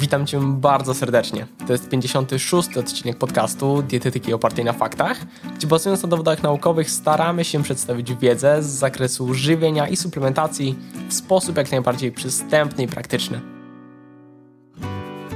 [0.00, 1.46] Witam Cię bardzo serdecznie.
[1.66, 2.76] To jest 56.
[2.76, 5.18] odcinek podcastu Dietetyki opartej na faktach,
[5.56, 10.78] gdzie bazując na dowodach naukowych staramy się przedstawić wiedzę z zakresu żywienia i suplementacji
[11.08, 13.40] w sposób jak najbardziej przystępny i praktyczny.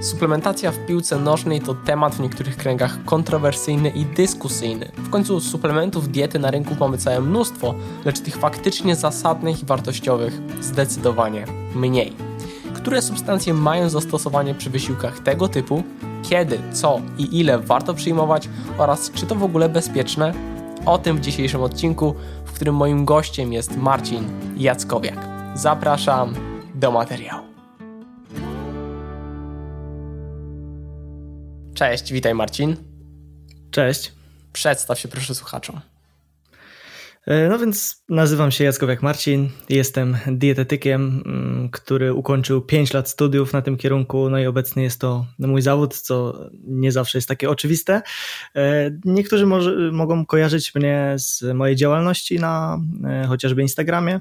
[0.00, 4.92] Suplementacja w piłce nożnej to temat w niektórych kręgach kontrowersyjny i dyskusyjny.
[4.96, 7.74] W końcu suplementów diety na rynku mamy całe mnóstwo,
[8.04, 12.33] lecz tych faktycznie zasadnych i wartościowych zdecydowanie mniej
[12.84, 15.82] które substancje mają zastosowanie przy wysiłkach tego typu,
[16.22, 20.34] kiedy, co i ile warto przyjmować oraz czy to w ogóle bezpieczne.
[20.86, 25.18] O tym w dzisiejszym odcinku, w którym moim gościem jest Marcin Jackowiak.
[25.54, 26.34] Zapraszam
[26.74, 27.46] do materiału.
[31.74, 32.76] Cześć, witaj Marcin.
[33.70, 34.12] Cześć.
[34.52, 35.93] Przedstaw się proszę słuchaczom.
[37.26, 43.52] E, no więc nazywam się Jackowiak Marcin, jestem dietetykiem, mm, który ukończył 5 lat studiów
[43.52, 47.50] na tym kierunku, no i obecnie jest to mój zawód, co nie zawsze jest takie
[47.50, 48.02] oczywiste.
[48.56, 54.20] E, niektórzy może, mogą kojarzyć mnie z mojej działalności na e, chociażby Instagramie,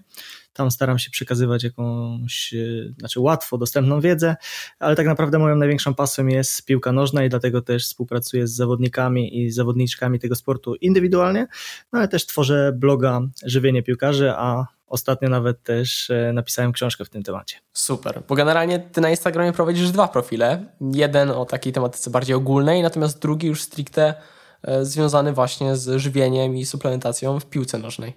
[0.54, 4.36] tam staram się przekazywać jakąś, e, znaczy łatwo dostępną wiedzę,
[4.80, 9.38] ale tak naprawdę moją największą pasją jest piłka nożna i dlatego też współpracuję z zawodnikami
[9.38, 11.48] i zawodniczkami tego sportu indywidualnie,
[11.94, 17.10] no ale też tworzę bloga Żywienie Piłkarzy, a Ostatnio nawet też e, napisałem książkę w
[17.10, 17.58] tym temacie.
[17.73, 20.66] Super, bo generalnie ty na Instagramie prowadzisz dwa profile.
[20.82, 24.14] Jeden o takiej tematyce bardziej ogólnej, natomiast drugi już stricte
[24.64, 28.14] e, związany właśnie z żywieniem i suplementacją w piłce nożnej.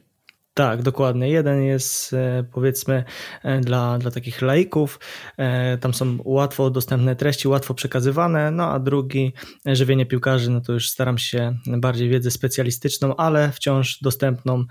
[0.56, 1.28] Tak, dokładnie.
[1.28, 3.04] Jeden jest e, powiedzmy
[3.42, 5.00] e, dla, dla takich laików,
[5.36, 9.32] e, tam są łatwo dostępne treści, łatwo przekazywane, no a drugi
[9.66, 14.64] żywienie piłkarzy, no to już staram się bardziej wiedzę specjalistyczną, ale wciąż dostępną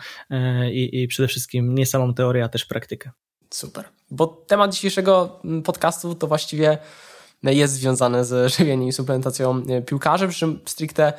[0.71, 3.11] i, i przede wszystkim nie samą teorię, a też praktykę.
[3.49, 3.85] Super.
[4.11, 6.77] Bo temat dzisiejszego podcastu to właściwie
[7.43, 11.13] jest związany z żywieniem i suplementacją piłkarzy, przy czym stricte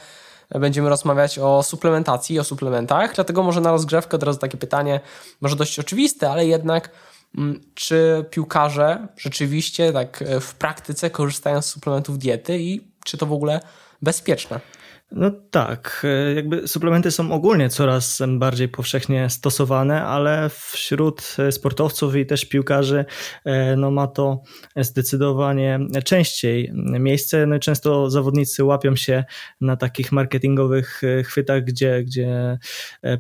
[0.50, 5.00] będziemy rozmawiać o suplementacji, o suplementach, dlatego może na rozgrzewkę od razu takie pytanie,
[5.40, 6.90] może dość oczywiste, ale jednak
[7.38, 13.26] mm, czy piłkarze rzeczywiście tak e, w praktyce korzystają z suplementów diety i czy to
[13.26, 13.60] w ogóle
[14.02, 14.60] bezpieczne?
[15.12, 22.26] No tak, e, jakby suplementy są ogólnie coraz bardziej powszechnie stosowane, ale wśród sportowców i
[22.26, 23.04] też piłkarzy
[23.44, 24.42] e, no ma to
[24.76, 27.46] zdecydowanie częściej miejsce.
[27.46, 29.24] No często zawodnicy łapią się
[29.60, 32.58] na takich marketingowych e, chwytach, gdzie, gdzie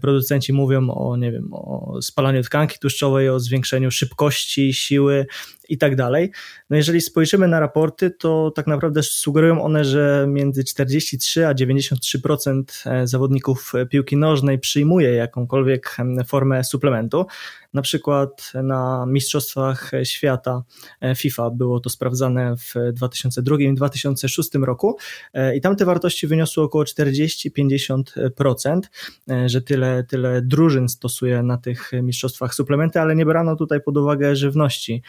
[0.00, 5.26] producenci mówią o, nie wiem, o spalaniu tkanki tłuszczowej, o zwiększeniu szybkości, siły,
[5.68, 6.30] i tak dalej.
[6.70, 12.62] No jeżeli spojrzymy na raporty, to tak naprawdę sugerują one, że między 43 a 93%
[12.86, 17.26] e, zawodników piłki nożnej przyjmuje jakąkolwiek formę suplementu.
[17.76, 20.62] Na przykład na Mistrzostwach Świata
[21.00, 24.96] e, FIFA było to sprawdzane w 2002 i 2006 roku
[25.34, 28.80] e, i tam te wartości wyniosły około 40-50%,
[29.30, 33.96] e, że tyle, tyle drużyn stosuje na tych mistrzostwach suplementy, ale nie brano tutaj pod
[33.96, 35.02] uwagę żywności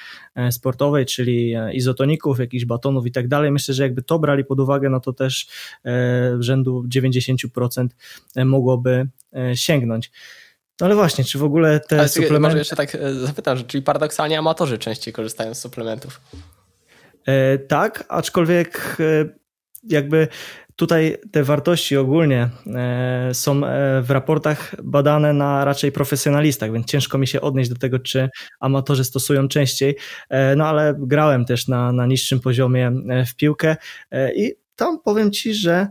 [0.51, 3.51] sportowej, czyli izotoników, jakichś batonów i tak dalej.
[3.51, 5.47] Myślę, że jakby to brali pod uwagę, no to też
[6.39, 7.87] rzędu 90%
[8.45, 9.07] mogłoby
[9.53, 10.11] sięgnąć.
[10.81, 12.39] No ale właśnie, czy w ogóle te ale suplementy...
[12.39, 16.21] Może jeszcze tak e, zapytam, czyli paradoksalnie amatorzy częściej korzystają z suplementów.
[17.25, 19.29] E, tak, aczkolwiek e,
[19.83, 20.27] jakby
[20.77, 27.17] tutaj te wartości ogólnie e, są e, w raportach badane na raczej profesjonalistach, więc ciężko
[27.17, 29.95] mi się odnieść do tego, czy amatorzy stosują częściej,
[30.29, 32.91] e, no ale grałem też na, na niższym poziomie
[33.27, 33.75] w piłkę
[34.35, 35.87] i tam powiem Ci, że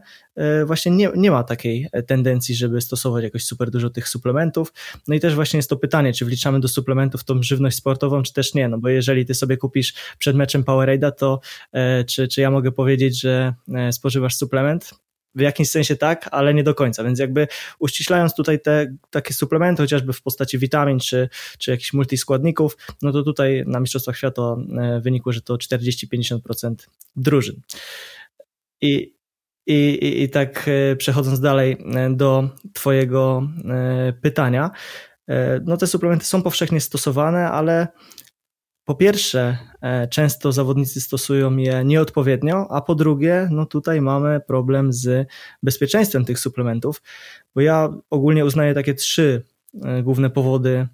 [0.66, 4.72] właśnie nie, nie ma takiej tendencji, żeby stosować jakoś super dużo tych suplementów.
[5.08, 8.32] No i też właśnie jest to pytanie, czy wliczamy do suplementów tą żywność sportową, czy
[8.32, 11.40] też nie, no bo jeżeli Ty sobie kupisz przed meczem Powerade'a, to
[11.72, 14.90] e, czy, czy ja mogę powiedzieć, że e, spożywasz suplement?
[15.34, 17.04] w jakimś sensie tak, ale nie do końca.
[17.04, 17.48] Więc jakby
[17.78, 23.22] uściślając tutaj te takie suplementy, chociażby w postaci witamin czy, czy jakichś multiskładników, no to
[23.22, 24.56] tutaj na Mistrzostwach Świata
[25.00, 26.74] wynikło, że to 40-50%
[27.16, 27.60] drużyn.
[28.80, 29.15] I,
[29.66, 34.70] i, I tak e, przechodząc dalej e, do Twojego e, pytania,
[35.64, 37.88] no te suplementy są powszechnie stosowane, ale
[38.84, 39.58] po pierwsze,
[40.10, 45.28] często zawodnicy stosują je nieodpowiednio, a po drugie, no tutaj mamy problem z
[45.62, 47.02] bezpieczeństwem tych suplementów,
[47.54, 49.42] bo ja ogólnie uznaję takie trzy
[50.02, 50.88] główne powody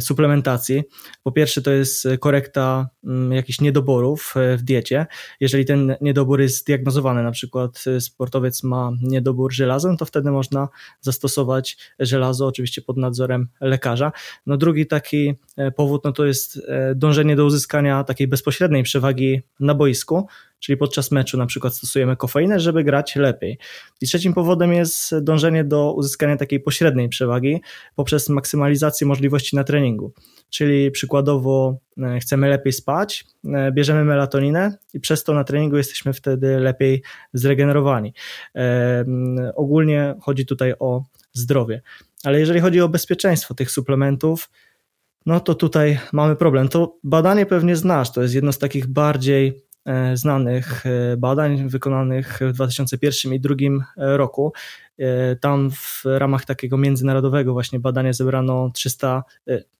[0.00, 0.82] suplementacji.
[1.22, 5.06] Po pierwsze, to jest korekta mm, jakichś niedoborów e, w diecie.
[5.40, 10.68] Jeżeli ten niedobór jest zdiagnozowany, na przykład sportowiec ma niedobór żelaza, no to wtedy można
[11.00, 14.12] zastosować żelazo, oczywiście pod nadzorem lekarza.
[14.46, 15.34] No drugi taki
[15.76, 16.62] powód, no to jest
[16.94, 22.60] dążenie do uzyskania takiej bezpośredniej przewagi na boisku, czyli podczas meczu na przykład stosujemy kofeinę,
[22.60, 23.58] żeby grać lepiej.
[24.00, 27.60] I trzecim powodem jest dążenie do uzyskania takiej pośredniej przewagi
[27.94, 30.12] poprzez maksymalizację możliwości na treningu.
[30.50, 33.24] Czyli przykładowo e, chcemy lepiej spać,
[33.54, 37.02] e, bierzemy melatoninę i przez to na treningu jesteśmy wtedy lepiej
[37.32, 38.14] zregenerowani.
[38.54, 39.04] E,
[39.54, 41.02] ogólnie chodzi tutaj o
[41.32, 41.82] zdrowie.
[42.24, 44.50] Ale jeżeli chodzi o bezpieczeństwo tych suplementów,
[45.26, 46.68] no to tutaj mamy problem.
[46.68, 49.67] To badanie pewnie znasz, to jest jedno z takich bardziej
[50.14, 54.52] znanych e, badań wykonanych w 2001 i 2002 roku.
[54.98, 59.24] E, tam w ramach takiego międzynarodowego właśnie badania zebrano 300,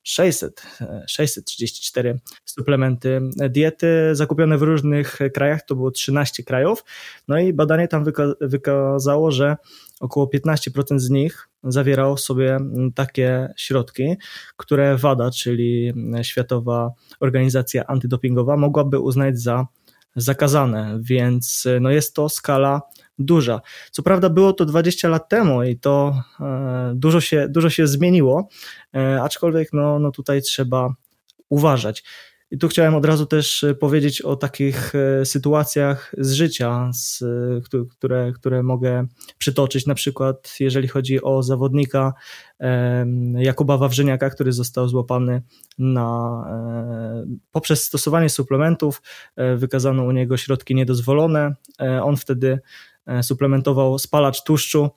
[0.03, 0.63] 600,
[1.07, 3.21] 634 suplementy
[3.51, 6.85] diety zakupione w różnych krajach, to było 13 krajów.
[7.29, 8.05] No i badanie tam
[8.41, 9.57] wykazało, że
[10.01, 12.59] około 15% z nich zawierało sobie
[12.95, 14.17] takie środki,
[14.57, 16.91] które WADA, czyli Światowa
[17.21, 19.67] Organizacja Antydopingowa, mogłaby uznać za
[20.17, 22.83] zakazane, więc e, no jest to skala
[23.19, 23.61] duża.
[23.91, 28.49] Co prawda było to 20 lat temu i to e, dużo się, dużo się zmieniło,
[28.95, 30.95] e, aczkolwiek no, no tutaj trzeba
[31.49, 32.05] uważać.
[32.51, 34.93] I tu chciałem od razu też powiedzieć o takich
[35.25, 37.25] sytuacjach z życia, z,
[37.95, 39.07] które, które mogę
[39.39, 39.87] przytoczyć.
[39.87, 42.13] Na przykład, jeżeli chodzi o zawodnika
[43.35, 45.43] Jakuba Wawrzyniaka, który został złapany
[45.79, 46.45] na,
[47.53, 49.03] poprzez stosowanie suplementów,
[49.57, 51.55] wykazano u niego środki niedozwolone.
[52.03, 52.59] On wtedy
[53.23, 54.91] suplementował spalacz tłuszczu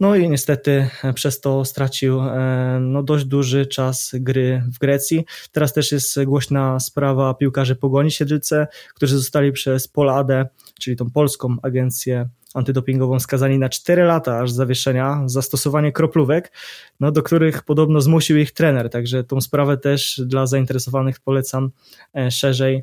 [0.00, 5.24] no i niestety e, przez to stracił e, no, dość duży czas gry w Grecji.
[5.52, 10.46] Teraz też jest głośna sprawa piłkarzy Pogoni Siedlce, którzy zostali przez Poladę,
[10.80, 16.52] czyli tą polską agencję antydopingową skazani na 4 lata aż zawieszenia za stosowanie kroplówek,
[17.00, 18.90] no, do których podobno zmusił ich trener.
[18.90, 21.70] Także tą sprawę też dla zainteresowanych polecam
[22.16, 22.82] e, szerzej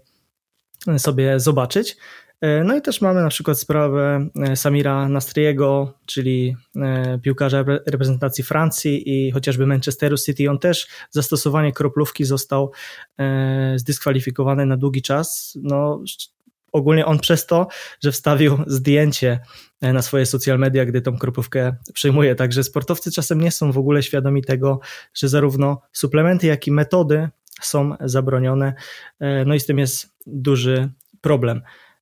[0.98, 1.98] sobie zobaczyć.
[2.42, 8.44] E, no i też mamy na przykład sprawę e, Samira Nastriego, czyli e, piłkarza reprezentacji
[8.44, 10.50] Francji i chociażby Manchesteru City.
[10.50, 12.72] On też zastosowanie kroplówki został
[13.76, 15.58] zdyskwalifikowany na długi czas.
[15.64, 16.04] No,
[16.72, 17.68] ogólnie on przez to,
[18.04, 19.40] że wstawił zdjęcie
[19.82, 22.36] na swoje social media, gdy tą kroplówkę przyjmuje.
[22.36, 24.80] Także sportowcy czasem nie są w ogóle świadomi tego,
[25.14, 27.30] że zarówno suplementy, jak i metody
[27.62, 28.74] są zabronione.
[29.46, 30.90] No i z tym jest duży
[31.22, 31.62] problem.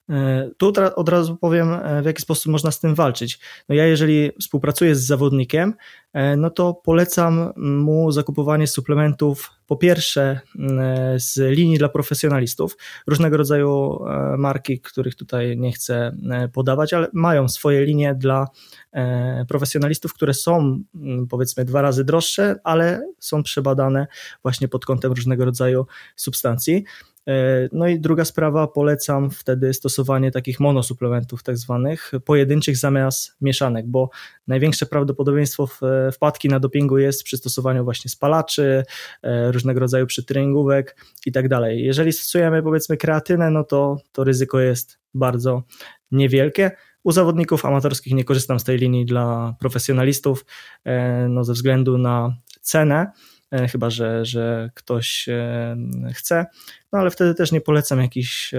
[0.10, 3.40] E, tu od razu powiem, e, w jaki sposób można z tym walczyć.
[3.70, 5.74] No ja, jeżeli współpracuję z zawodnikiem,
[6.14, 10.40] e, no to polecam mu zakupowanie suplementów po pierwsze
[11.18, 12.78] z linii dla profesjonalistów,
[13.08, 14.00] różnego rodzaju
[14.38, 16.18] marki, których tutaj nie chcę
[16.54, 18.48] podawać, ale mają swoje linie dla
[19.48, 20.84] profesjonalistów, które są
[21.30, 24.08] powiedzmy dwa razy droższe, ale są przebadane
[24.42, 25.86] właśnie pod kątem różnego rodzaju
[26.16, 26.84] substancji.
[27.28, 33.88] E, no i druga sprawa, polecam wtedy stosowanie takich monosuplementów, tak zwanych, pojedynczych zamiast mieszanek,
[33.88, 34.10] bo
[34.48, 35.68] największe prawdopodobieństwo
[36.14, 38.84] wpadki na dopingu jest przy stosowaniu właśnie spalaczy,
[39.22, 41.84] e, różnego rodzaju przytreningówek i tak dalej.
[41.84, 45.64] Jeżeli stosujemy powiedzmy kreatynę, no to to ryzyko jest bardzo
[46.12, 46.72] niewielkie.
[47.04, 50.46] U zawodników amatorskich nie korzystam z tej linii dla profesjonalistów,
[50.84, 53.12] e, no ze względu na cenę.
[53.52, 55.78] E, chyba że, że ktoś e,
[56.14, 56.46] chce.
[56.92, 58.54] No ale wtedy też nie polecam jakichś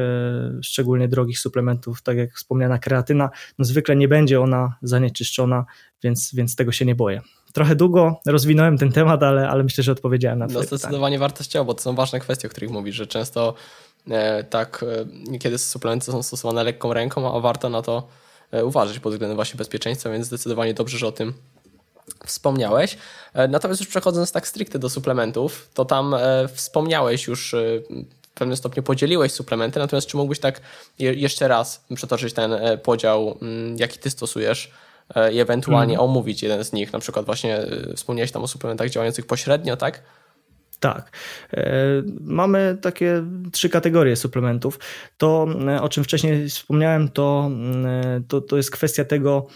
[0.62, 3.30] szczególnie drogich suplementów, tak jak wspomniana kreatyna.
[3.58, 5.64] No zwykle nie będzie ona zanieczyszczona,
[6.02, 7.20] więc, więc tego się nie boję.
[7.56, 10.52] Trochę długo rozwinąłem ten temat, ale, ale myślę, że odpowiedziałem na to.
[10.52, 11.18] No zdecydowanie pytanie.
[11.18, 13.54] wartościowo, bo to są ważne kwestie, o których mówisz, że często
[14.50, 14.84] tak
[15.28, 18.08] niekiedy suplementy są stosowane lekką ręką, a warto na to
[18.64, 21.34] uważać pod względem właśnie bezpieczeństwa, więc zdecydowanie dobrze, że o tym
[22.26, 22.96] wspomniałeś.
[23.34, 27.58] E, natomiast już przechodząc tak stricte do suplementów, to tam e, wspomniałeś już e,
[28.22, 30.60] w pewnym stopniu podzieliłeś suplementy, natomiast czy mógłbyś tak
[30.98, 34.70] jeszcze raz przetoczyć ten podział, mm, jaki ty stosujesz
[35.32, 36.04] i ewentualnie mm.
[36.04, 37.58] omówić jeden z nich, na przykład właśnie
[37.96, 40.02] wspomniałeś tam o suplementach działających pośrednio, tak?
[40.80, 41.16] Tak.
[42.20, 44.78] Mamy takie trzy kategorie suplementów.
[45.16, 45.46] To,
[45.80, 47.50] o czym wcześniej wspomniałem, to,
[48.28, 49.46] to, to jest kwestia tego,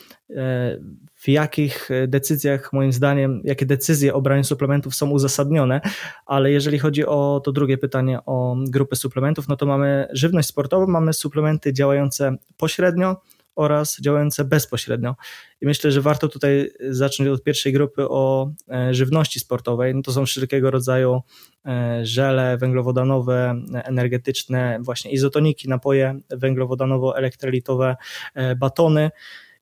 [1.20, 5.80] w jakich e, decyzjach, moim zdaniem, jakie decyzje o braniu suplementów są uzasadnione,
[6.26, 10.86] ale jeżeli chodzi o to drugie pytanie o grupę suplementów, no to mamy żywność sportową,
[10.86, 13.20] mamy suplementy działające pośrednio
[13.56, 15.16] oraz działające bezpośrednio.
[15.60, 19.94] I myślę, że warto tutaj zacząć od pierwszej grupy o e, żywności sportowej.
[19.94, 21.20] No to są wszelkiego rodzaju
[21.66, 27.96] e, żele węglowodanowe, energetyczne, właśnie izotoniki, napoje węglowodanowo-elektrolitowe,
[28.34, 29.10] e, batony.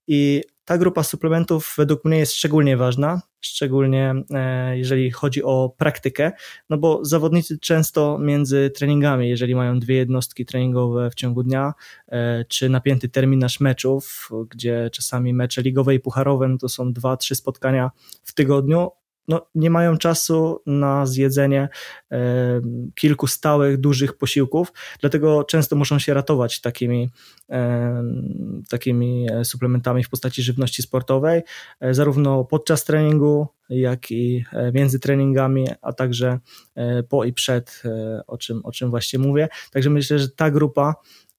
[0.07, 6.33] I ta grupa suplementów według mnie jest szczególnie ważna, szczególnie e, jeżeli chodzi o praktykę,
[6.71, 11.75] no bo zawodnicy często między treningami, jeżeli mają dwie jednostki treningowe w ciągu dnia,
[12.09, 17.17] e, czy napięty terminarz meczów, gdzie czasami mecze ligowe i pucharowe no to są dwa,
[17.17, 17.91] trzy spotkania
[18.23, 18.91] w tygodniu,
[19.29, 21.69] no, nie mają czasu na zjedzenie
[22.13, 22.19] e,
[22.95, 27.11] kilku stałych, dużych posiłków, dlatego często muszą się ratować takimi,
[27.51, 28.03] e,
[28.71, 31.43] takimi suplementami w postaci żywności sportowej,
[31.81, 36.39] e, zarówno podczas treningu, jak i między treningami, a także
[37.09, 37.83] po i przed,
[38.27, 39.49] o czym, o czym właśnie mówię.
[39.73, 40.95] Także myślę, że ta grupa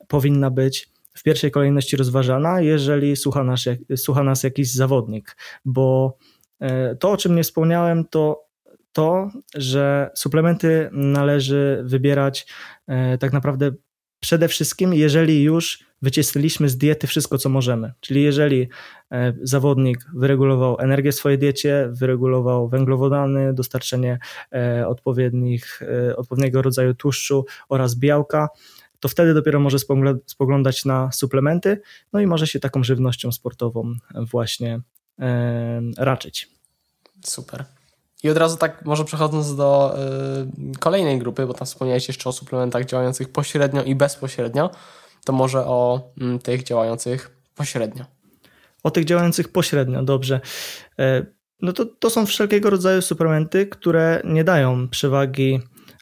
[0.08, 3.65] powinna być w pierwszej kolejności rozważana, jeżeli słucha nas,
[3.96, 6.38] słucha nas jakiś zawodnik, bo E,
[7.00, 8.50] to, o czym nie wspomniałem, to
[8.94, 12.48] to, że suplementy należy wybierać
[12.88, 13.72] e, tak naprawdę
[14.20, 17.94] przede wszystkim, jeżeli już wycieszyliśmy z diety wszystko, co możemy.
[18.00, 18.70] Czyli jeżeli
[19.12, 24.20] e, zawodnik wyregulował energię w swojej diecie, wyregulował węglowodany, dostarczenie
[24.88, 25.82] odpowiednich,
[26.16, 28.50] odpowiedniego rodzaju tłuszczu oraz białka,
[29.00, 29.78] to wtedy dopiero może
[30.25, 31.82] spoglądać na suplementy,
[32.13, 34.82] no i może się taką żywnością sportową właśnie
[35.98, 36.50] raczyć.
[37.26, 37.66] Super.
[38.24, 39.98] I od razu tak może przechodząc do
[40.76, 44.70] y, kolejnej grupy, bo tam wspomniałeś jeszcze o suplementach działających pośrednio i bezpośrednio,
[45.26, 48.06] to może o y, tych działających pośrednio.
[48.84, 50.42] O tych działających pośrednio, dobrze.
[51.00, 51.26] E,
[51.62, 55.60] no to, to są wszelkiego rodzaju suplementy, które nie dają przewagi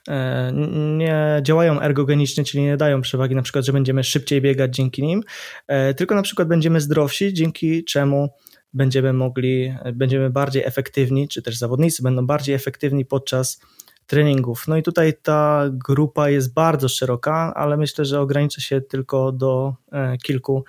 [0.07, 0.51] e,
[0.97, 5.23] nie działają ergogenicznie, czyli nie dają przewagi na przykład, że będziemy szybciej biegać dzięki nim,
[5.67, 8.29] e, tylko na przykład będziemy zdrowsi, dzięki czemu
[8.73, 13.61] będziemy mogli, będziemy bardziej efektywni, czy też zawodnicy będą bardziej efektywni podczas
[14.07, 14.67] treningów.
[14.67, 19.75] No i tutaj ta grupa jest bardzo szeroka, ale myślę, że ograniczę się tylko do
[19.91, 20.65] e, kilku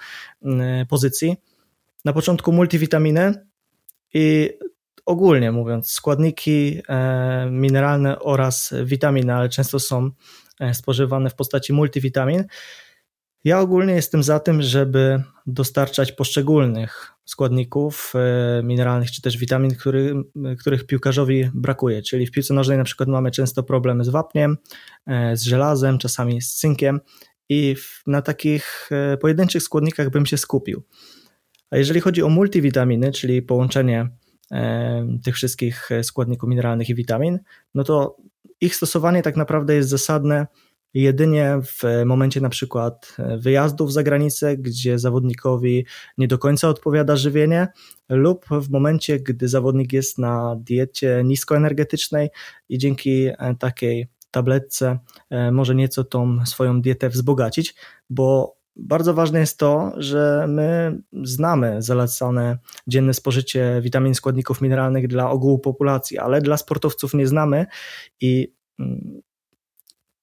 [0.88, 1.36] pozycji.
[2.04, 3.34] Na początku multivitaminy
[4.14, 4.50] i
[5.06, 10.10] ogólnie mówiąc, składniki e, mineralne oraz witaminy, ale często są
[10.60, 12.44] e, spożywane w postaci multivitamin.
[13.48, 20.14] Ja ogólnie jestem za tym, żeby dostarczać poszczególnych składników e, mineralnych czy też witamin, który,
[20.58, 22.02] których piłkarzowi brakuje.
[22.02, 24.56] Czyli w piłce nożnej na przykład mamy często problemy z wapniem,
[25.06, 27.00] e, z żelazem, czasami z cynkiem
[27.48, 27.76] i
[28.06, 30.82] na takich e, pojedynczych składnikach bym się skupił.
[31.70, 34.08] A jeżeli chodzi o multivitaminy, czyli połączenie
[35.24, 37.38] tych wszystkich składników mineralnych i witamin,
[37.74, 38.16] no to
[38.60, 40.46] ich stosowanie tak naprawdę jest zasadne
[40.94, 45.86] jedynie w momencie na przykład e, wyjazdów za granicę, gdzie zawodnikowi
[46.18, 47.68] nie do końca odpowiada żywienie,
[48.08, 52.28] lub w momencie, gdy zawodnik jest na diecie niskoenergetycznej
[52.68, 54.98] i dzięki e, takiej tabletce
[55.30, 57.74] e, może nieco tą swoją dietę wzbogacić,
[58.10, 65.30] bo bardzo ważne jest to, że my znamy zalecane dzienne spożycie witamin, składników mineralnych dla
[65.30, 67.66] ogółu populacji, ale dla sportowców nie znamy
[68.20, 69.20] i mm,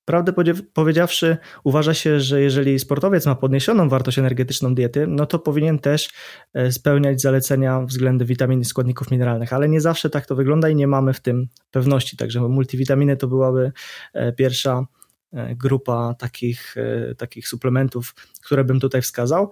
[0.06, 0.34] Prawdę
[0.74, 6.10] powiedziawszy, uważa się, że jeżeli sportowiec ma podniesioną wartość energetyczną diety, no to powinien też
[6.54, 10.76] e, spełniać zalecenia względem witamin i składników mineralnych, ale nie zawsze tak to wygląda i
[10.76, 12.18] nie mamy w tym pewności.
[12.18, 13.72] Także multivitaminy to byłaby
[14.14, 14.86] e, pierwsza
[15.34, 16.76] e, grupa takich,
[17.18, 19.52] takich suplementów, które bym tutaj wskazał.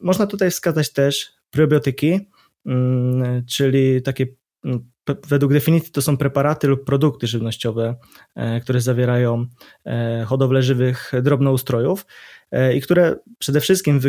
[0.00, 2.28] Można tutaj wskazać też probiotyki,
[2.66, 4.26] mm, czyli takie
[4.64, 4.90] mm,
[5.28, 7.96] według definicji to są preparaty lub produkty żywnościowe,
[8.34, 9.46] e, które zawierają
[9.86, 12.06] e, hodowlę żywych drobnoustrojów
[12.50, 14.00] e, i które przede wszystkim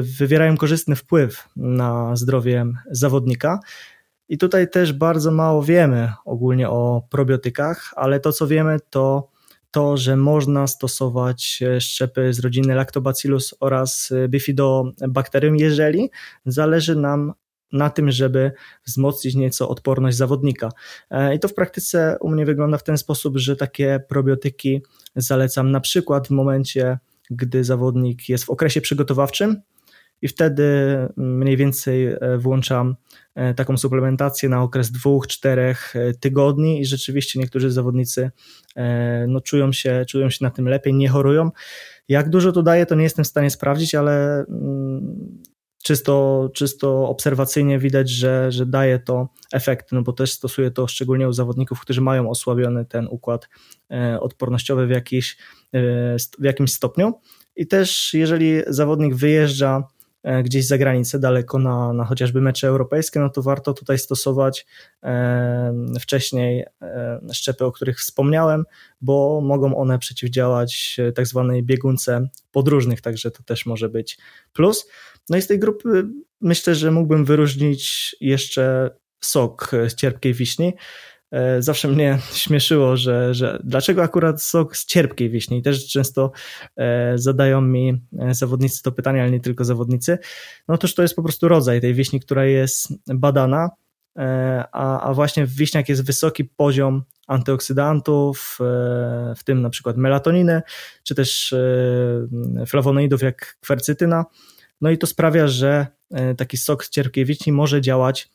[0.00, 3.60] wywierają korzystny wpływ na zdrowie zawodnika.
[4.28, 9.30] I tutaj też bardzo mało wiemy ogólnie o probiotykach, ale to co wiemy to
[9.70, 16.10] to, że można stosować szczepy z rodziny Lactobacillus oraz Bifidobacterium, jeżeli
[16.46, 17.32] zależy nam
[17.72, 18.52] na tym, żeby
[18.86, 20.68] wzmocnić nieco odporność zawodnika.
[21.10, 24.82] E, I to w praktyce u mnie wygląda w ten sposób, że takie probiotyki
[25.16, 26.98] zalecam na przykład w momencie,
[27.30, 29.62] gdy zawodnik jest w okresie przygotowawczym
[30.22, 32.96] i wtedy mniej więcej e, włączam
[33.34, 38.30] e, taką suplementację na okres dwóch, czterech tygodni i rzeczywiście niektórzy zawodnicy
[39.28, 41.50] no, czują, się, czują się na tym lepiej, nie chorują.
[42.08, 45.42] Jak dużo to daje, to nie jestem w stanie sprawdzić, ale mm,
[45.82, 51.28] czysto, czysto obserwacyjnie widać, że, że daje to efekty, no bo też stosuje to szczególnie
[51.28, 53.48] u zawodników, którzy mają osłabiony ten układ
[53.90, 55.36] e, odpornościowy w, jakiś,
[55.74, 55.80] e,
[56.38, 57.14] w jakimś stopniu.
[57.56, 59.88] I też jeżeli zawodnik wyjeżdża
[60.44, 64.66] gdzieś za granicę, daleko na, na chociażby mecze europejskie, no to warto tutaj stosować
[66.00, 66.64] wcześniej
[67.32, 68.64] szczepy, o których wspomniałem,
[69.00, 74.18] bo mogą one przeciwdziałać tak zwanej biegunce podróżnych, także to też może być
[74.52, 74.88] plus.
[75.28, 76.08] No i z tej grupy
[76.40, 80.72] myślę, że mógłbym wyróżnić jeszcze sok z cierpkiej wiśni.
[81.30, 85.62] E, zawsze mnie śmieszyło, że, że dlaczego akurat sok z cierpkiej wiśni.
[85.62, 86.32] Też często
[86.76, 90.18] e, zadają mi e, zawodnicy to pytanie, ale nie tylko zawodnicy.
[90.68, 93.70] No otóż to jest po prostu rodzaj tej wiśni, która jest badana,
[94.72, 98.58] a, a właśnie w wiśniach jest wysoki poziom antyoksydantów,
[99.36, 100.62] w tym na przykład melatoniny,
[101.02, 101.54] czy też
[102.66, 104.24] flawonoidów jak kwercytyna.
[104.80, 105.86] No i to sprawia, że
[106.36, 108.30] taki sok z cierpkiej wiśni może działać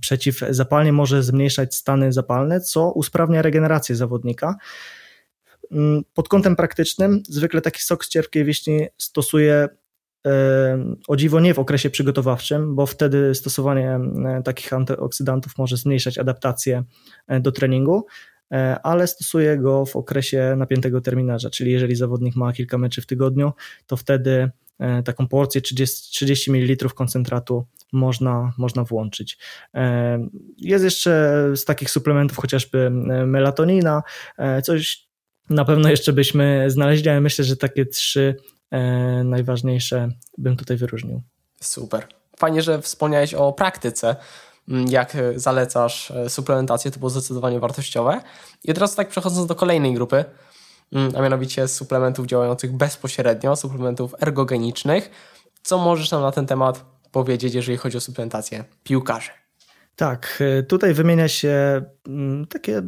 [0.00, 4.56] przeciwzapalnie może zmniejszać stany zapalne, co usprawnia regenerację zawodnika.
[5.70, 9.68] Mm, pod kątem praktycznym zwykle taki sok z cierpkiej wiśni stosuje
[11.08, 14.00] o dziwo nie w okresie przygotowawczym, bo wtedy stosowanie
[14.44, 16.84] takich antyoksydantów może zmniejszać adaptację
[17.28, 18.06] e, do treningu,
[18.52, 23.06] e, ale stosuje go w okresie napiętego terminarza, czyli jeżeli zawodnik ma kilka meczy w
[23.06, 23.52] tygodniu,
[23.86, 29.38] to wtedy e, taką porcję 30, 30 ml koncentratu można, można włączyć.
[29.74, 30.18] E,
[30.58, 32.90] jest jeszcze z takich suplementów chociażby e,
[33.26, 34.02] melatonina,
[34.38, 35.08] e, coś
[35.50, 38.36] na pewno jeszcze byśmy znaleźli, ale myślę, że takie trzy
[39.24, 40.08] najważniejsze
[40.38, 41.22] bym tutaj wyróżnił.
[41.60, 42.06] Super.
[42.38, 44.16] Fajnie, że wspomniałeś o praktyce
[44.68, 48.20] mm, jak zalecasz suplementację, to było zdecydowanie wartościowe.
[48.64, 50.24] I teraz tak przechodząc do kolejnej grupy,
[50.92, 55.10] mm, a mianowicie suplementów działających bezpośrednio, suplementów ergogenicznych.
[55.62, 59.30] Co możesz nam na ten temat powiedzieć, jeżeli chodzi o suplementację piłkarzy?
[59.96, 62.82] Tak, y, tutaj wymienia się mm, takie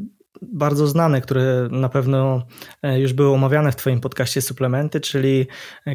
[0.53, 2.47] bardzo znane, które na pewno
[2.83, 5.47] e, już były omawiane w Twoim podcaście suplementy, czyli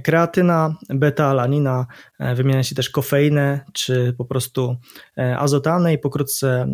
[0.03, 1.85] kreatyna, beta-alanina,
[2.19, 4.75] e, wymienia się też kofeinę, czy po prostu
[5.17, 6.67] e, azotanę i pokrótce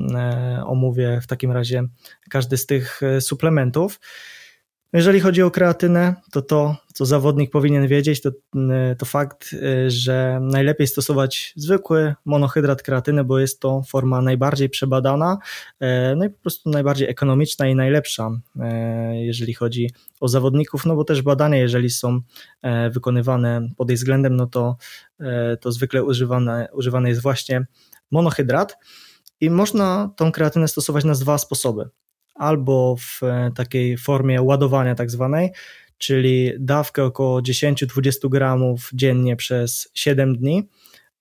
[0.65, 1.83] omówię w takim razie
[2.29, 3.99] każdy z tych suplementów.
[4.95, 9.91] Jeżeli chodzi o kreatynę, to to, co zawodnik powinien wiedzieć, to, y, to fakt, y,
[9.91, 15.37] że najlepiej stosować zwykły monohydrat kreatyny, bo jest to forma najbardziej przebadana,
[15.79, 18.31] e, no i po prostu najbardziej ekonomiczna i najlepsza,
[19.13, 22.21] jeżeli chodzi o zawodników, no bo też badania, jeżeli są
[22.91, 24.77] wykonywane pod jej względem, no to,
[25.61, 27.65] to zwykle używane, używany jest właśnie
[28.11, 28.77] monohydrat.
[29.39, 31.89] I można tą kreatynę stosować na dwa sposoby
[32.35, 35.51] albo w e, takiej formie ładowania tak zwanej,
[35.97, 40.69] czyli dawkę około 10-20 gramów dziennie przez 7 dni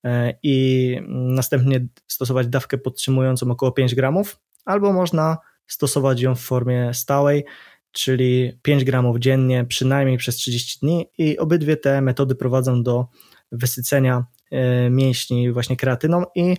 [0.04, 6.94] e, i następnie stosować dawkę podtrzymującą około 5 gramów, albo można stosować ją w formie
[6.94, 7.44] stałej,
[7.92, 13.06] czyli 5 gramów dziennie przynajmniej przez 30 dni i obydwie te metody prowadzą do
[13.52, 14.24] wysycenia
[14.90, 16.56] mięśni właśnie kreatyną i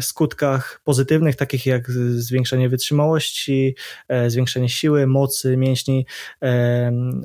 [0.00, 3.76] skutkach pozytywnych, takich jak zwiększenie wytrzymałości,
[4.08, 6.06] e, zwiększenie siły, mocy mięśni.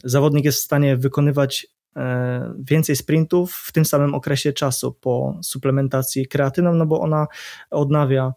[0.04, 6.28] Zawodnik jest w stanie wykonywać e, więcej sprintów w tym samym okresie czasu po suplementacji
[6.28, 7.28] kreatyną, no bo ona
[7.69, 8.34] odnawia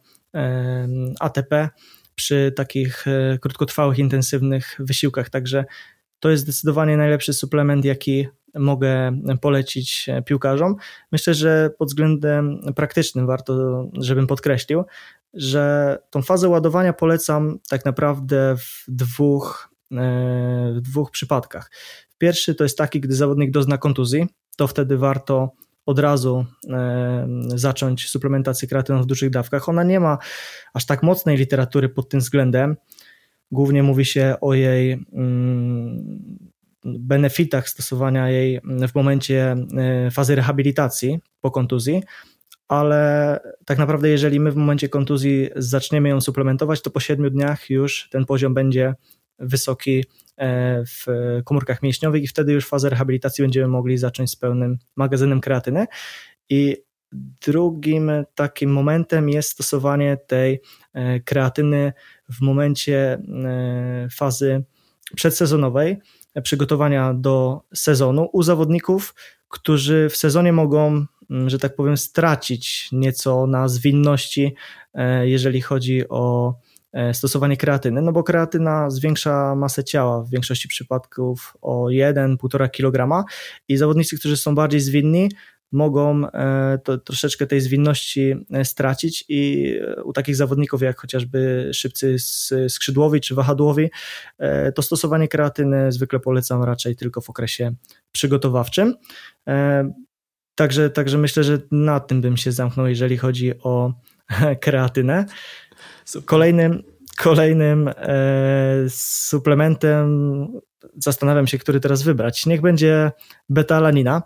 [1.20, 1.68] ATP
[2.14, 3.04] przy takich
[3.40, 5.64] krótkotrwałych, intensywnych wysiłkach, także
[6.20, 10.76] to jest zdecydowanie najlepszy suplement, jaki mogę polecić piłkarzom.
[11.12, 14.84] Myślę, że pod względem praktycznym warto, żebym podkreślił,
[15.34, 21.70] że tą fazę ładowania polecam tak naprawdę w dwóch, e, w dwóch przypadkach.
[22.18, 25.50] Pierwszy to jest taki, gdy zawodnik dozna kontuzji, to wtedy warto
[25.86, 29.68] od razu e, zacząć suplementację kreatyną w dużych dawkach.
[29.68, 30.18] Ona nie ma
[30.74, 32.76] aż tak mocnej literatury pod tym względem.
[33.52, 36.52] Głównie mówi się o jej mm,
[36.84, 42.02] benefitach stosowania jej w momencie e, fazy rehabilitacji po kontuzji,
[42.68, 47.70] ale tak naprawdę jeżeli my w momencie kontuzji zaczniemy ją suplementować, to po 7 dniach
[47.70, 48.94] już ten poziom będzie
[49.38, 50.04] wysoki
[50.36, 51.06] e, w
[51.44, 55.86] komórkach mięśniowych i wtedy już fazę rehabilitacji będziemy mogli zacząć z pełnym magazynem kreatyny.
[56.48, 56.76] I
[57.46, 60.60] drugim takim momentem jest stosowanie tej
[60.92, 61.92] e, kreatyny
[62.30, 63.22] w momencie
[64.10, 64.64] fazy
[65.16, 65.96] przedsezonowej,
[66.42, 69.14] przygotowania do sezonu u zawodników,
[69.48, 74.54] którzy w sezonie mogą, mm, że tak powiem, stracić nieco na zwinności,
[74.94, 76.54] e, jeżeli chodzi o
[76.92, 83.24] e, stosowanie kreatyny, no bo kreatyna zwiększa masę ciała w większości przypadków o 1-1,5 kg
[83.68, 85.30] i zawodnicy, którzy są bardziej zwinni,
[85.72, 91.70] mogą e, to, troszeczkę tej zwinności e, stracić i e, u takich zawodników jak chociażby
[91.74, 92.16] szybcy
[92.68, 93.90] skrzydłowi czy wahadłowi
[94.74, 97.74] to stosowanie kreatyny zwykle polecam raczej tylko w okresie
[98.12, 98.94] przygotowawczym.
[100.54, 103.94] Także, także myślę, że na tym bym się zamknął, jeżeli chodzi o
[104.64, 105.24] kreatynę.
[106.24, 106.82] Kolejnym,
[107.18, 107.90] kolejnym
[108.88, 110.46] suplementem
[110.96, 112.46] zastanawiam się, który teraz wybrać.
[112.46, 113.12] Niech będzie
[113.50, 114.22] beta-alanina.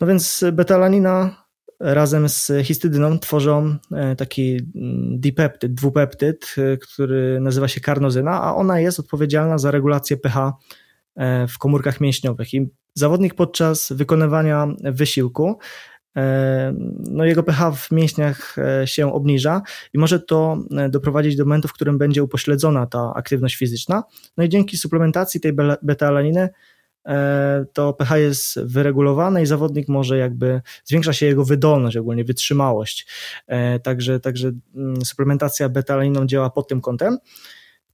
[0.00, 1.46] No więc beta-alanina
[1.80, 8.54] razem z histydyną tworzą e, taki mm, dipeptyd, dwupeptyd, e, który nazywa się karnozyna, a
[8.54, 10.52] ona jest odpowiedzialna za regulację pH
[11.16, 12.54] e, w komórkach mięśniowych.
[12.54, 15.58] I zawodnik podczas wykonywania wysiłku
[16.98, 19.62] no jego pH w mięśniach się obniża
[19.94, 20.58] i może to
[20.90, 24.02] doprowadzić do momentu, w którym będzie upośledzona ta aktywność fizyczna.
[24.36, 26.52] No i dzięki suplementacji tej beta-alaniny E,
[27.72, 33.06] to pH jest wyregulowane i zawodnik może jakby, zwiększa się jego wydolność, ogólnie wytrzymałość.
[33.46, 37.18] E, także, także mm, suplementacja beta-alaniną działa pod tym kątem.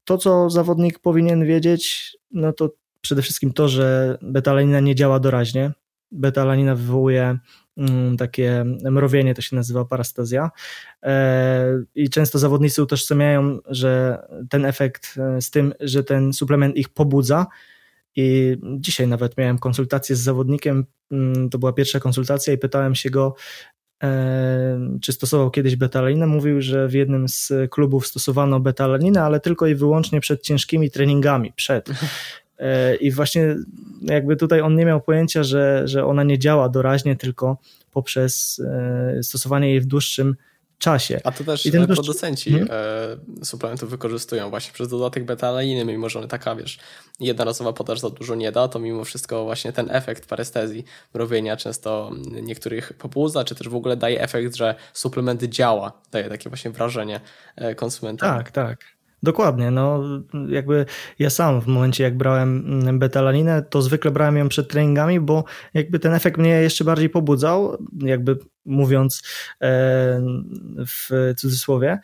[0.04, 2.70] To, co zawodnik powinien wiedzieć, no to
[3.00, 5.72] przede wszystkim to, że beta-alanina nie działa doraźnie.
[6.12, 7.38] Beta-alanina wywołuje
[7.76, 10.50] mm, takie mrowienie, to się nazywa parastazja.
[11.02, 17.46] E, I często zawodnicy utożsamiają, że ten efekt z tym, że ten suplement ich pobudza,
[18.16, 20.84] i dzisiaj nawet miałem konsultację z zawodnikiem.
[21.10, 23.34] Mm, to była pierwsza konsultacja i pytałem się go,
[24.02, 26.26] e, czy stosował kiedyś betalinę.
[26.26, 31.52] Mówił, że w jednym z klubów stosowano betalinę, ale tylko i wyłącznie przed ciężkimi treningami,
[31.56, 31.88] przed.
[32.58, 33.56] E, I właśnie
[34.02, 37.58] jakby tutaj on nie miał pojęcia, że, że ona nie działa doraźnie, tylko
[37.92, 40.36] poprzez e, stosowanie jej w dłuższym
[40.82, 41.20] czasie.
[41.24, 42.68] A to też I producenci hmm?
[43.44, 46.78] suplementów wykorzystują właśnie przez dodatek beta-alainy, mimo że taka, wiesz,
[47.20, 52.10] jednorazowa podaż za dużo nie da, to mimo wszystko właśnie ten efekt parestezji, mrowienia często
[52.42, 57.20] niektórych pobudza, czy też w ogóle daje efekt, że suplement działa, daje takie właśnie wrażenie
[57.56, 58.36] e, konsumenta.
[58.36, 59.01] Tak, tak.
[59.22, 60.02] Dokładnie, no
[60.48, 60.86] jakby
[61.18, 65.44] ja sam w momencie jak brałem mm, betalaninę, to zwykle brałem ją przed treningami, bo
[65.74, 69.22] jakby ten efekt mnie jeszcze bardziej pobudzał, jakby mówiąc
[69.60, 70.20] e,
[70.86, 71.98] w cudzysłowie,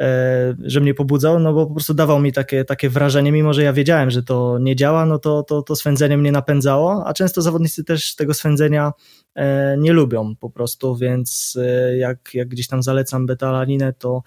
[0.00, 3.62] e, że mnie pobudzał, no bo po prostu dawał mi takie, takie wrażenie, mimo że
[3.62, 7.42] ja wiedziałem, że to nie działa, no to, to, to swędzenie mnie napędzało, a często
[7.42, 8.92] zawodnicy też tego swędzenia
[9.34, 11.58] e, nie lubią po prostu, więc
[11.96, 14.22] jak, jak gdzieś tam zalecam betalaninę, to,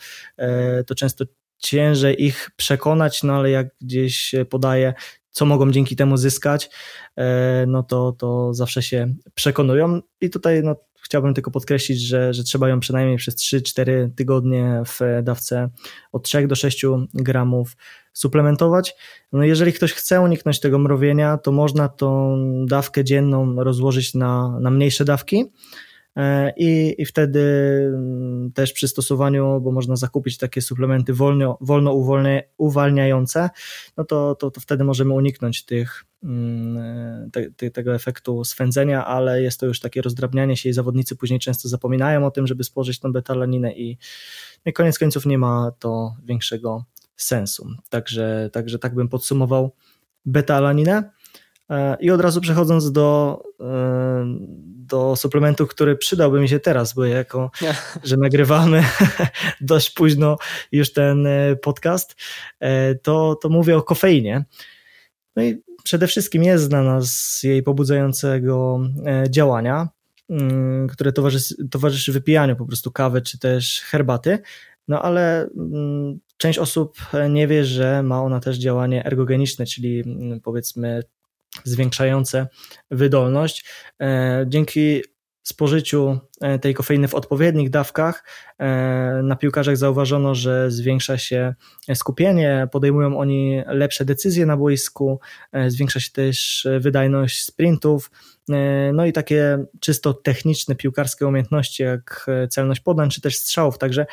[0.88, 1.26] to często
[1.62, 4.94] ciężej ich przekonać, no ale jak gdzieś podaję,
[5.32, 6.70] co mogą dzięki temu zyskać,
[7.16, 10.02] e, no to, to zawsze się przekonują.
[10.22, 15.24] I tutaj no, chciałbym tylko podkreślić, że, że trzeba ją przynajmniej przez 3-4 tygodnie w
[15.24, 15.70] dawce
[16.12, 17.78] od 3 do 6 gramów
[18.14, 18.96] suplementować.
[19.32, 24.72] No jeżeli ktoś chce uniknąć tego mrowienia, to można tą dawkę dzienną rozłożyć na, na
[24.72, 25.52] mniejsze dawki
[26.58, 27.42] I, I wtedy
[27.94, 31.94] mm, też przy stosowaniu, bo można zakupić takie suplementy wolno, wolno
[32.58, 33.50] uwalniające,
[33.98, 39.42] no to, to, to wtedy możemy uniknąć tych, mm, te, te, tego efektu swędzenia, ale
[39.42, 43.00] jest to już takie rozdrabnianie się i zawodnicy później często zapominają o tym, żeby spożyć
[43.00, 43.98] tą betalaninę i,
[44.66, 47.68] no i koniec końców nie ma to większego sensu.
[47.90, 49.72] Także, także tak bym podsumował
[50.26, 51.12] betalaninę.
[51.72, 54.26] E, I od razu przechodząc do, e,
[54.76, 57.52] do suplementu, który przydałby mi się teraz, bo jako,
[58.04, 58.84] że nagrywamy
[59.62, 60.38] dość późno
[60.72, 62.16] już ten e, podcast,
[63.02, 64.46] to, to mówię o kofeinie.
[65.36, 68.80] No i przede wszystkim jest znana z jej pobudzającego
[69.30, 69.90] działania,
[70.30, 74.40] mm, które towarzyszy, towarzyszy wypijaniu po prostu kawy czy też herbaty.
[74.88, 76.98] No ale mm, część osób
[77.30, 81.04] nie wie, że ma ona też działanie ergogeniczne, czyli mm, powiedzmy
[81.64, 82.48] zwiększające
[82.92, 83.66] wydolność.
[84.02, 85.02] E, dzięki
[85.44, 88.24] spożyciu e, tej kofeiny w odpowiednich dawkach
[88.58, 91.56] e, na piłkarzach zauważono, że zwiększa się
[91.94, 95.20] skupienie, podejmują oni lepsze decyzje na boisku,
[95.68, 98.12] zwiększa się też wydajność sprintów,
[98.94, 103.78] no i takie czysto techniczne piłkarskie umiejętności jak celność podań czy też strzałów.
[103.78, 104.06] Także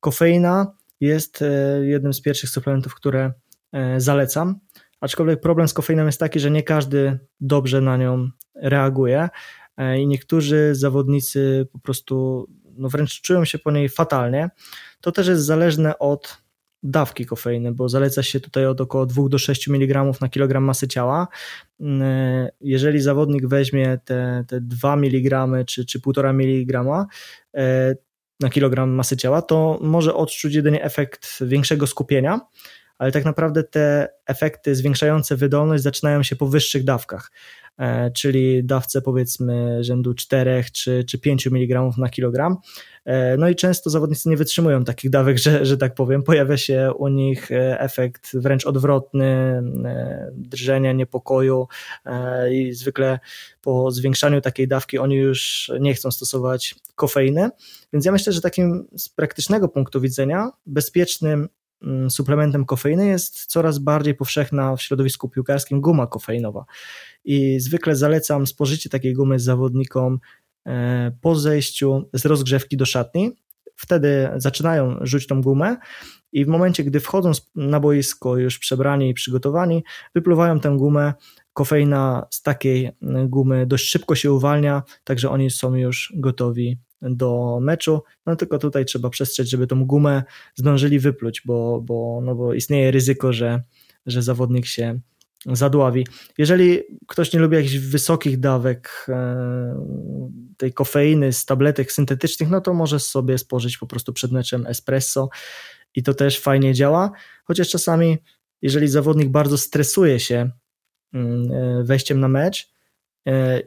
[0.00, 1.44] kofeina jest
[1.82, 3.32] jednym z pierwszych suplementów, które
[3.96, 4.60] zalecam.
[5.02, 9.28] Aczkolwiek problem z kofeiną jest taki, że nie każdy dobrze na nią reaguje
[9.76, 14.50] e, i niektórzy zawodnicy po prostu no wręcz czują się po niej fatalnie.
[15.00, 16.42] To też jest zależne od
[16.82, 20.88] dawki kofeiny, bo zaleca się tutaj od około 2 do 6 mg na kilogram masy
[20.88, 21.28] ciała.
[21.80, 27.06] Mm, e, jeżeli zawodnik weźmie te, te 2 mg czy, czy 1,5 mg
[27.56, 27.94] e,
[28.40, 32.40] na kilogram masy ciała, to może odczuć jedynie efekt większego skupienia,
[33.02, 37.30] ale tak naprawdę te efekty zwiększające wydolność zaczynają się po wyższych dawkach.
[38.14, 42.56] czyli dawce powiedzmy rzędu 4 czy, czy 5 mg na kilogram.
[43.38, 46.22] No i często zawodnicy nie wytrzymują takich dawek, że, że tak powiem.
[46.22, 49.62] Pojawia się u nich efekt wręcz odwrotny,
[50.32, 51.68] drżenia, niepokoju
[52.52, 53.18] i zwykle
[53.62, 57.50] po zwiększaniu takiej dawki oni już nie chcą stosować kofeiny.
[57.92, 61.48] Więc ja myślę, że takim z praktycznego punktu widzenia bezpiecznym
[62.08, 66.64] suplementem kofeiny jest coraz bardziej powszechna w środowisku piłkarskim guma kofeinowa.
[67.24, 70.18] I zwykle zalecam spożycie takiej gumy zawodnikom
[70.66, 73.32] e, po zejściu z rozgrzewki do szatni.
[73.76, 75.76] Wtedy zaczynają rzuć tą gumę
[76.32, 81.12] i w momencie, gdy wchodzą na boisko już przebrani i przygotowani, wypluwają tę gumę.
[81.52, 82.90] Kofeina z takiej
[83.28, 88.84] gumy dość szybko się uwalnia, także oni są już gotowi do meczu, no tylko tutaj
[88.84, 90.22] trzeba przestrzec, żeby tą gumę
[90.54, 93.62] zdążyli wypluć, bo, bo, no bo istnieje ryzyko, że,
[94.06, 95.00] że zawodnik się
[95.46, 96.06] zadławi.
[96.38, 99.86] Jeżeli ktoś nie lubi jakichś wysokich dawek e,
[100.56, 105.28] tej kofeiny z tabletek syntetycznych, no to może sobie spożyć po prostu przed meczem espresso
[105.94, 107.10] i to też fajnie działa,
[107.44, 108.18] chociaż czasami
[108.62, 110.50] jeżeli zawodnik bardzo stresuje się
[111.12, 112.71] mm, e, wejściem na mecz,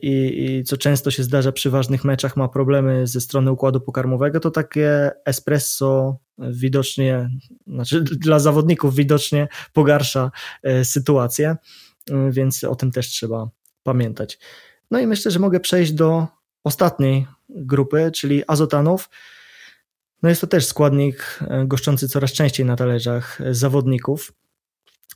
[0.01, 4.39] i, i co często się zdarza przy ważnych meczach, ma problemy ze strony układu pokarmowego,
[4.39, 7.29] to takie espresso widocznie,
[7.67, 10.31] znaczy dla zawodników widocznie pogarsza
[10.63, 11.55] e, sytuację,
[12.11, 13.49] e, więc o tym też trzeba
[13.83, 14.39] pamiętać.
[14.91, 16.27] No i myślę, że mogę przejść do
[16.63, 19.09] ostatniej grupy, czyli azotanów.
[20.23, 24.33] No jest to też składnik goszczący coraz częściej na talerzach zawodników.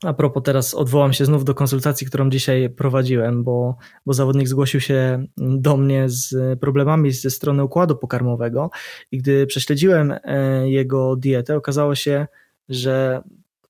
[0.03, 4.79] A propos, teraz odwołam się znów do konsultacji, którą dzisiaj prowadziłem, bo, bo zawodnik zgłosił
[4.79, 8.69] się do mnie z problemami ze strony układu pokarmowego
[9.11, 12.27] i gdy prześledziłem e, jego dietę, okazało się,
[12.69, 13.21] że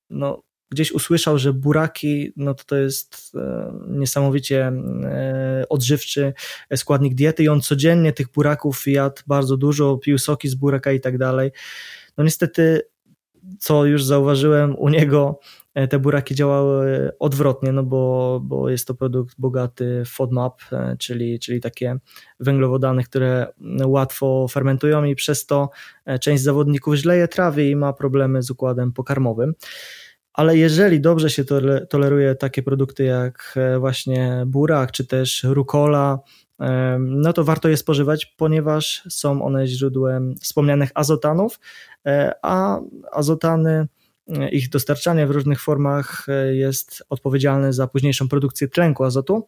[0.10, 6.34] no, gdzieś usłyszał, że buraki no to, to jest e, niesamowicie e, odżywczy
[6.76, 11.00] składnik diety i on codziennie tych buraków jadł bardzo dużo, pił soki z buraka i
[11.00, 11.52] tak dalej.
[12.18, 12.82] No niestety,
[13.60, 15.40] co już zauważyłem u niego,
[15.88, 21.40] te buraki działały odwrotnie, no bo, bo jest to produkt bogaty w FODMAP, e, czyli,
[21.40, 21.96] czyli takie
[22.40, 23.48] węglowodany, które
[23.86, 25.70] łatwo fermentują i przez to
[26.06, 29.54] e, część zawodników źle je trawi i ma problemy z układem pokarmowym.
[30.34, 31.44] Ale jeżeli dobrze się
[31.90, 36.20] toleruje takie produkty jak właśnie burak czy też rukola,
[37.00, 41.60] no to warto je spożywać, ponieważ są one źródłem wspomnianych azotanów,
[42.42, 42.80] a
[43.12, 43.88] azotany
[44.52, 49.48] ich dostarczanie w różnych formach e, jest odpowiedzialny za późniejszą produkcję tlenku azotu,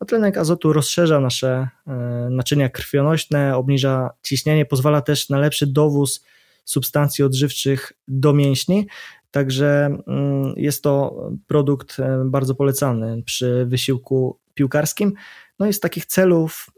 [0.00, 1.92] a tlenek azotu rozszerza nasze e,
[2.30, 6.24] naczynia krwionośne, obniża ciśnienie, pozwala też na lepszy dowóz
[6.64, 8.86] substancji odżywczych do mięśni,
[9.30, 15.12] także mm, jest to produkt e, bardzo polecany przy wysiłku piłkarskim.
[15.58, 16.70] No i z takich celów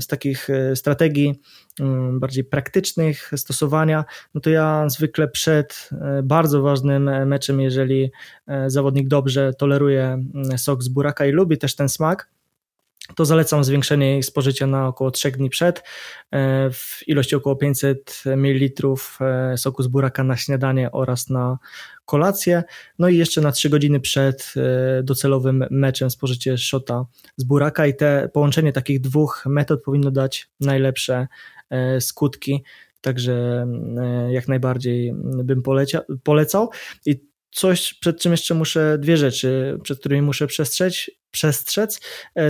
[0.00, 1.40] z takich e, strategii
[1.80, 8.10] mm, bardziej praktycznych stosowania, no to ja zwykle przed e, bardzo ważnym meczem, jeżeli
[8.66, 12.30] zawodnik dobrze toleruje mm, sok z buraka i lubi też ten smak,
[13.16, 15.78] to zalecam zwiększenie ich spożycia na około 3 dni przed
[16.30, 18.84] e, w ilości około 500 ml
[19.20, 21.58] e, soku z buraka na śniadanie oraz na
[22.04, 22.62] kolację.
[22.98, 27.96] No i jeszcze na 3 godziny przed e, docelowym meczem spożycie szota z buraka i
[27.96, 31.28] te połączenie takich dwóch metod powinno dać najlepsze
[32.00, 32.64] skutki.
[33.00, 33.66] Także
[34.30, 35.12] jak najbardziej
[35.44, 36.70] bym polecia, polecał.
[37.06, 37.20] I
[37.54, 42.00] coś, przed czym jeszcze muszę, dwie rzeczy, przed którymi muszę przestrzec, przestrzec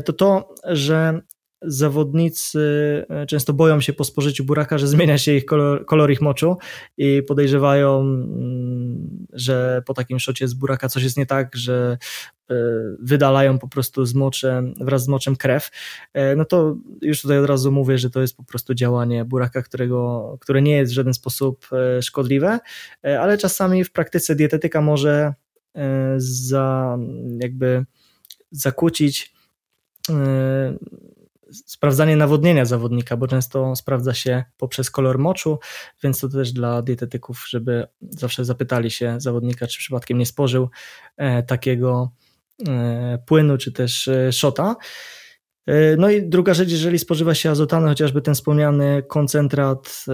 [0.05, 1.21] to to, że
[1.67, 2.61] zawodnicy
[3.09, 6.57] e, często boją się po spożyciu buraka, że zmienia się ich kolor, kolor, ich moczu
[6.97, 11.99] i podejrzewają, mm, że po takim szocie z buraka coś jest nie tak, że
[12.51, 12.55] e,
[13.01, 15.71] wydalają po prostu z moczem, wraz z moczem krew,
[16.37, 20.39] no to już tutaj od razu mówię, że to jest po prostu działanie buraka, którego,
[20.41, 21.69] które nie jest w żaden sposób
[22.01, 22.59] szkodliwe,
[23.03, 25.35] ale czasami w praktyce dietetyka może
[26.17, 26.99] za
[27.41, 27.85] jakby
[28.51, 29.35] zakłócić
[31.67, 35.59] sprawdzanie nawodnienia zawodnika, bo często sprawdza się poprzez kolor moczu,
[36.03, 40.71] więc to też dla dietetyków, żeby zawsze zapytali się zawodnika, czy przypadkiem nie spożył
[41.17, 42.11] e, takiego
[42.69, 44.77] e, płynu, czy też e, szota.
[45.99, 50.05] No i druga rzecz, jeżeli spożywa się azotany, chociażby ten wspomniany koncentrat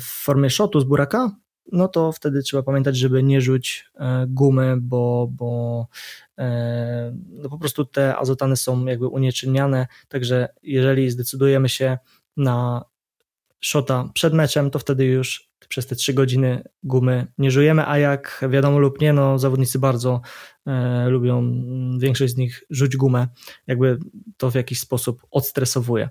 [0.00, 1.30] w formie szotu z buraka,
[1.72, 3.90] no to wtedy trzeba pamiętać, żeby nie rzuć
[4.26, 5.86] gumy, bo, bo
[6.38, 11.98] E, no po prostu te azotany są jakby unieczynniane, także jeżeli zdecydujemy się
[12.36, 12.84] na
[13.60, 18.44] shota przed meczem, to wtedy już przez te trzy godziny gumy nie żujemy, a jak
[18.50, 20.20] wiadomo lub nie, no zawodnicy bardzo
[20.66, 21.52] e, lubią,
[21.98, 23.28] większość z nich rzuć gumę,
[23.66, 23.98] jakby
[24.36, 26.10] to w jakiś sposób odstresowuje.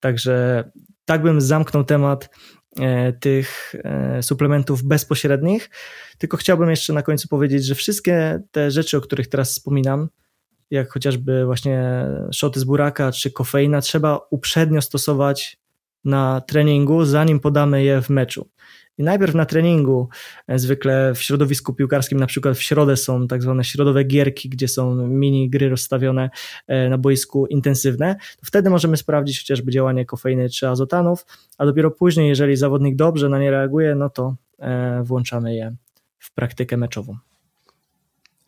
[0.00, 0.64] Także
[1.04, 2.55] tak bym zamknął temat e,
[3.20, 5.70] tych e, suplementów bezpośrednich,
[6.18, 10.08] tylko chciałbym jeszcze na końcu powiedzieć, że wszystkie te rzeczy, o których teraz wspominam,
[10.70, 15.58] jak chociażby właśnie szoty z buraka czy kofeina, trzeba uprzednio stosować
[16.06, 18.48] na treningu, zanim podamy je w meczu.
[18.98, 20.08] I najpierw na treningu,
[20.48, 24.68] e, zwykle w środowisku piłkarskim, na przykład w środę są tak zwane środowe gierki, gdzie
[24.68, 26.30] są mini gry rozstawione
[26.66, 31.26] e, na boisku intensywne, to wtedy możemy sprawdzić chociażby działanie kofeiny czy azotanów,
[31.58, 35.74] a dopiero później, jeżeli zawodnik dobrze na nie reaguje, no to e, włączamy je
[36.18, 37.16] w praktykę meczową.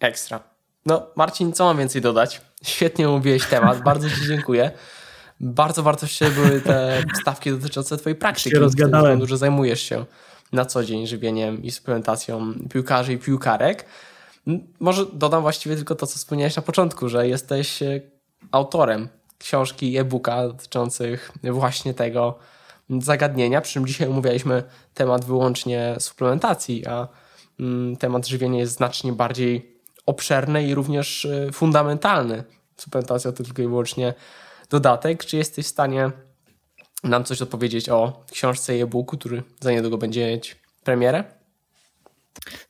[0.01, 0.41] Ekstra.
[0.87, 2.41] No, Marcin, co mam więcej dodać?
[2.63, 4.71] Świetnie mówiłeś temat, bardzo Ci dziękuję.
[5.41, 9.27] Bardzo wartościowe były te stawki dotyczące Twojej praktyki, się rozgadałem.
[9.27, 10.05] że zajmujesz się
[10.53, 13.85] na co dzień żywieniem i suplementacją piłkarzy i piłkarek.
[14.81, 18.01] Może dodam właściwie tylko to, co wspomniałeś na początku, że jesteś e,
[18.51, 22.39] autorem książki i e-booka dotyczących właśnie tego
[23.01, 24.63] zagadnienia, przy czym dzisiaj omawialiśmy
[24.95, 27.09] temat wyłącznie suplementacji, a
[27.99, 32.45] temat żywienia jest znacznie bardziej obszerny i również e, fundamentalny.
[32.77, 34.15] Suplementacja to tylko i wyłącznie
[34.71, 35.25] dodatek.
[35.25, 36.11] Czy jesteś w stanie
[37.05, 41.25] nam coś odpowiedzieć o książce i e-booku, który za niedługo będzie mieć premierę?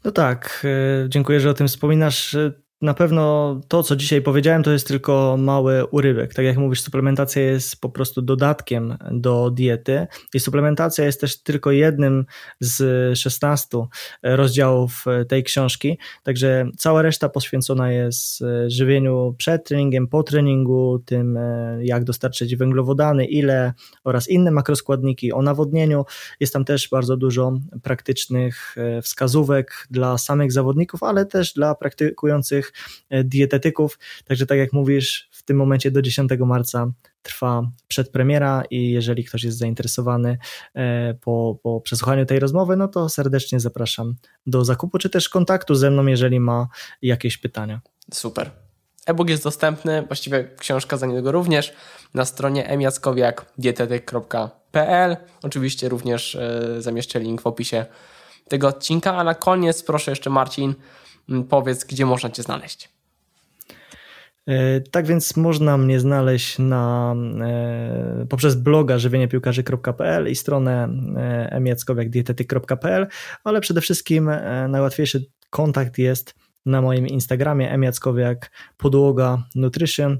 [0.04, 0.66] No tak,
[1.04, 2.36] e, dziękuję, że o tym wspominasz
[2.82, 6.34] na pewno to, co dzisiaj powiedziałem, to jest tylko mały urywek.
[6.34, 11.70] Tak jak mówisz, suplementacja jest po prostu dodatkiem do diety i suplementacja jest też tylko
[11.70, 12.26] jednym
[12.60, 13.78] z 16
[14.22, 15.98] rozdziałów tej książki.
[16.22, 21.38] Także cała reszta poświęcona jest żywieniu przed treningiem, po treningu, tym
[21.80, 23.72] jak dostarczyć węglowodany, ile
[24.04, 26.04] oraz inne makroskładniki, o nawodnieniu.
[26.40, 32.67] Jest tam też bardzo dużo praktycznych wskazówek dla samych zawodników, ale też dla praktykujących
[33.10, 33.98] E, dietetyków.
[34.24, 39.44] Także tak jak mówisz, w tym momencie do 10 marca trwa przedpremiera i jeżeli ktoś
[39.44, 40.38] jest zainteresowany
[40.74, 44.14] e, po, po przesłuchaniu tej rozmowy, no to serdecznie zapraszam
[44.46, 46.68] do zakupu, czy też kontaktu ze mną, jeżeli ma
[47.02, 47.80] jakieś pytania.
[48.14, 48.50] Super.
[49.06, 51.72] E-book jest dostępny, właściwie książka za niedługo również,
[52.14, 55.16] na stronie emiackowiak.dietetyk.pl.
[55.42, 57.86] Oczywiście również e, zamieszczę link w opisie
[58.48, 60.74] tego odcinka, a na koniec proszę jeszcze Marcin,
[61.48, 62.98] powiedz, gdzie można Cię znaleźć.
[64.48, 73.06] E, tak więc można mnie znaleźć na, e, poprzez bloga żywieniepiłkarzy.pl i stronę e, emiackowiakdietetyk.pl,
[73.44, 74.30] ale przede wszystkim
[74.68, 76.34] najłatwiejszy kontakt jest
[76.66, 80.18] na moim Instagramie emiackowiak podłoga nutrition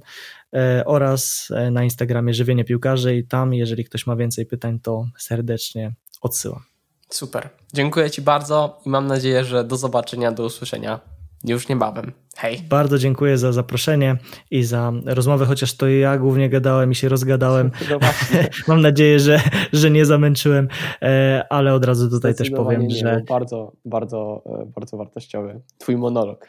[0.84, 6.67] oraz na Instagramie żywienie piłkarzy i tam jeżeli ktoś ma więcej pytań to serdecznie odsyłam.
[7.10, 7.48] Super.
[7.72, 11.00] Dziękuję Ci bardzo i mam nadzieję, że do zobaczenia, do usłyszenia
[11.44, 12.12] już niebawem.
[12.36, 12.62] Hej.
[12.68, 14.16] Bardzo dziękuję za zaproszenie
[14.50, 17.70] i za rozmowę, chociaż to ja głównie gadałem i się rozgadałem.
[17.90, 17.98] No
[18.68, 19.40] mam nadzieję, że,
[19.72, 20.68] że nie zamęczyłem,
[21.02, 23.22] e, ale od razu tutaj też powiem, nie, że.
[23.28, 26.48] Bardzo, bardzo, e, bardzo wartościowy Twój monolog.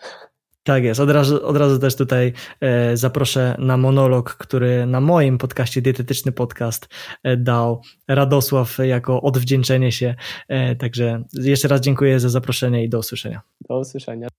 [0.70, 1.00] Tak jest.
[1.00, 6.32] Od razu, od razu też tutaj e, zaproszę na monolog, który na moim podcaście Dietetyczny
[6.32, 6.88] Podcast
[7.24, 10.16] e, dał Radosław jako odwdzięczenie się.
[10.48, 13.42] E, także jeszcze raz dziękuję za zaproszenie i do usłyszenia.
[13.70, 14.30] Do usłyszenia.